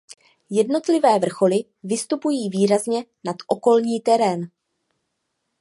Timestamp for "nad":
3.25-3.35